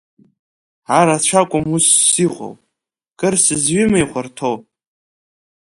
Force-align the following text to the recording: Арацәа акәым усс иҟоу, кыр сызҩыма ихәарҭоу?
Арацәа 0.97 1.39
акәым 1.45 1.65
усс 1.75 2.15
иҟоу, 2.25 2.53
кыр 3.19 3.33
сызҩыма 3.43 3.97
ихәарҭоу? 4.01 4.55